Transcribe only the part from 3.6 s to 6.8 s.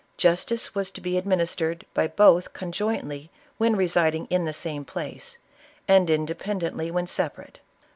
residing in the same place, and independ